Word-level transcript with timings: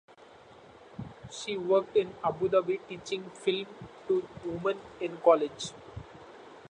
She 1.29 1.55
worked 1.59 1.95
in 1.95 2.15
Abu 2.23 2.49
Dhabi 2.49 2.79
teaching 2.87 3.29
film 3.35 3.67
to 4.07 4.27
women 4.43 4.79
in 4.99 5.17
college. 5.17 5.73